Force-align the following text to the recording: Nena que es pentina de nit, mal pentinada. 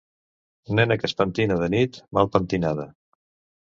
Nena 0.79 0.97
que 1.03 1.07
es 1.11 1.15
pentina 1.21 1.61
de 1.61 1.71
nit, 1.77 2.03
mal 2.19 2.35
pentinada. 2.39 2.93